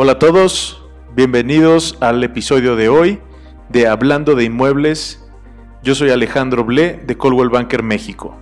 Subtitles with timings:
[0.00, 0.80] Hola a todos,
[1.16, 3.18] bienvenidos al episodio de hoy
[3.68, 5.26] de Hablando de Inmuebles.
[5.82, 8.36] Yo soy Alejandro Ble de Coldwell Banker México.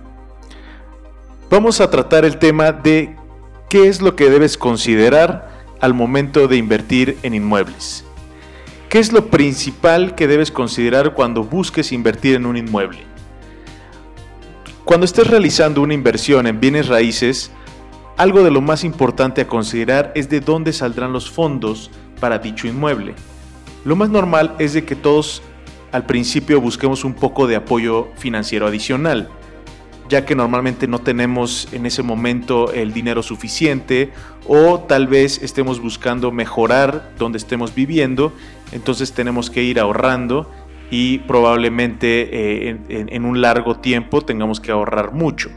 [1.49, 3.15] Vamos a tratar el tema de
[3.71, 5.49] qué es lo que debes considerar
[5.81, 8.05] al momento de invertir en inmuebles.
[8.87, 12.99] ¿Qué es lo principal que debes considerar cuando busques invertir en un inmueble?
[14.85, 17.49] Cuando estés realizando una inversión en bienes raíces,
[18.17, 22.67] algo de lo más importante a considerar es de dónde saldrán los fondos para dicho
[22.67, 23.13] inmueble.
[23.85, 25.43] Lo más normal es de que todos
[25.91, 29.29] al principio busquemos un poco de apoyo financiero adicional,
[30.09, 34.11] ya que normalmente no tenemos en ese momento el dinero suficiente
[34.47, 38.33] o tal vez estemos buscando mejorar donde estemos viviendo,
[38.71, 40.49] entonces tenemos que ir ahorrando
[40.89, 45.49] y probablemente eh, en un largo tiempo tengamos que ahorrar mucho.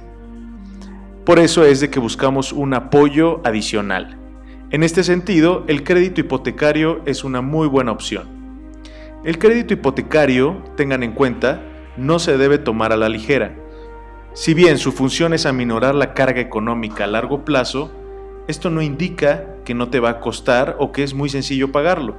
[1.31, 4.19] Por eso es de que buscamos un apoyo adicional.
[4.71, 8.73] En este sentido, el crédito hipotecario es una muy buena opción.
[9.25, 11.63] El crédito hipotecario, tengan en cuenta,
[11.97, 13.55] no se debe tomar a la ligera.
[14.33, 17.93] Si bien su función es aminorar la carga económica a largo plazo,
[18.49, 22.17] esto no indica que no te va a costar o que es muy sencillo pagarlo.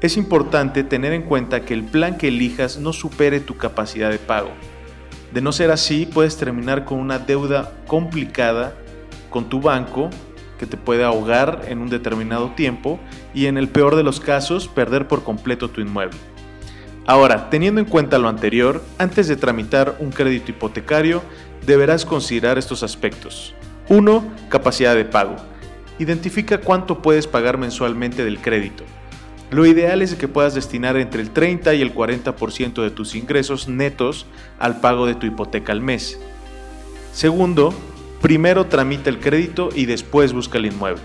[0.00, 4.18] Es importante tener en cuenta que el plan que elijas no supere tu capacidad de
[4.18, 4.52] pago.
[5.32, 8.74] De no ser así, puedes terminar con una deuda complicada
[9.30, 10.10] con tu banco
[10.58, 13.00] que te puede ahogar en un determinado tiempo
[13.34, 16.18] y en el peor de los casos perder por completo tu inmueble.
[17.06, 21.22] Ahora, teniendo en cuenta lo anterior, antes de tramitar un crédito hipotecario,
[21.66, 23.54] deberás considerar estos aspectos.
[23.88, 24.22] 1.
[24.50, 25.36] Capacidad de pago.
[25.98, 28.84] Identifica cuánto puedes pagar mensualmente del crédito.
[29.52, 33.68] Lo ideal es que puedas destinar entre el 30 y el 40% de tus ingresos
[33.68, 34.24] netos
[34.58, 36.18] al pago de tu hipoteca al mes.
[37.12, 37.74] Segundo,
[38.22, 41.02] primero tramita el crédito y después busca el inmueble.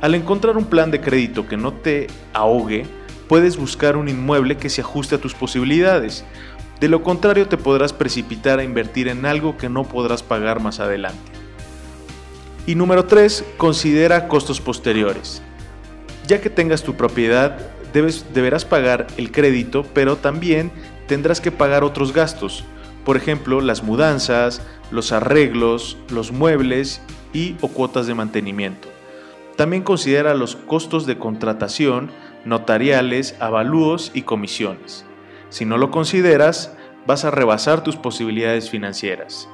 [0.00, 2.86] Al encontrar un plan de crédito que no te ahogue,
[3.28, 6.24] puedes buscar un inmueble que se ajuste a tus posibilidades.
[6.78, 10.78] De lo contrario te podrás precipitar a invertir en algo que no podrás pagar más
[10.78, 11.32] adelante.
[12.68, 15.42] Y número 3, considera costos posteriores.
[16.28, 17.58] Ya que tengas tu propiedad,
[17.92, 20.70] deberás pagar el crédito, pero también
[21.06, 22.64] tendrás que pagar otros gastos.
[23.04, 27.00] Por ejemplo, las mudanzas, los arreglos, los muebles
[27.32, 28.88] y o cuotas de mantenimiento.
[29.56, 32.10] También considera los costos de contratación,
[32.44, 35.04] notariales, avalúos y comisiones.
[35.50, 36.74] Si no lo consideras,
[37.06, 39.48] vas a rebasar tus posibilidades financieras.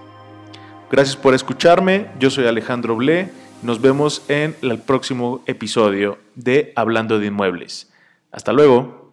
[0.91, 3.31] Gracias por escucharme, yo soy Alejandro Ble,
[3.63, 7.91] nos vemos en el próximo episodio de Hablando de Inmuebles.
[8.37, 9.06] Hasta luego.